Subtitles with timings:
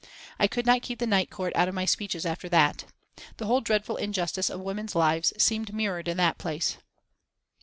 [0.39, 2.85] I could not keep the Night Court out of my speeches after that.
[3.37, 6.77] The whole dreadful injustice of women's lives seemed mirrored in that place.